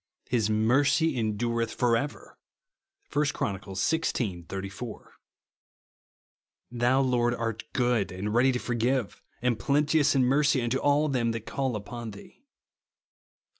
"His 0.27 0.49
mercy 0.49 1.15
en 1.15 1.37
durethfor 1.37 1.95
ever," 1.95 2.35
(1 3.13 3.25
Chron. 3.35 3.59
xvi. 3.59 4.51
84)," 4.55 5.13
Thou, 6.71 7.01
Lord, 7.01 7.35
art 7.35 7.65
good, 7.73 8.11
and 8.11 8.33
ready 8.33 8.51
to 8.51 8.57
forgive, 8.57 9.21
and 9.43 9.59
plenteous 9.59 10.15
in 10.15 10.23
mercy 10.23 10.59
unto 10.63 10.79
all 10.79 11.07
them 11.07 11.33
that 11.33 11.45
call 11.45 11.75
upon 11.75 12.09
thee," 12.09 12.39
(Psa. 12.39 12.43